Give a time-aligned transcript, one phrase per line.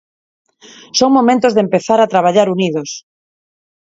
[0.99, 2.89] "Son momentos de empezar a traballar unidos".